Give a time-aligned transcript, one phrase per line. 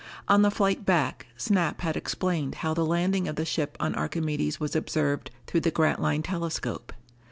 [0.27, 4.59] On the flight back, Snap had explained how the landing of the ship on Archimedes
[4.59, 6.91] was observed through the Grantline telescope.